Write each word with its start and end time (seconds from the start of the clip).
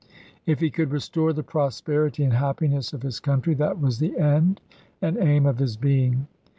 If 0.47 0.61
he 0.61 0.71
could 0.71 0.91
restore 0.91 1.31
the 1.31 1.43
prosperity 1.43 2.23
and 2.23 2.33
happiness 2.33 2.91
of 2.91 3.03
his 3.03 3.19
country, 3.19 3.53
that 3.53 3.79
was 3.79 3.99
the 3.99 4.17
end 4.17 4.59
and 4.99 5.15
aim 5.19 5.45
of 5.45 5.59
his 5.59 5.77
being. 5.77 6.25